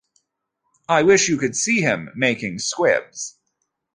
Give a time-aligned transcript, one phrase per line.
[0.89, 3.37] I wish you could see him making squibs.